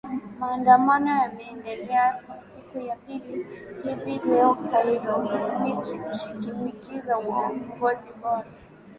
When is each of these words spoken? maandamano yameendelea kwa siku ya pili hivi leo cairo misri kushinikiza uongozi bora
maandamano 0.39 1.09
yameendelea 1.21 2.21
kwa 2.27 2.41
siku 2.41 2.77
ya 2.79 2.95
pili 2.95 3.45
hivi 3.83 4.19
leo 4.27 4.55
cairo 4.55 5.29
misri 5.63 5.99
kushinikiza 5.99 7.19
uongozi 7.19 8.07
bora 8.21 8.45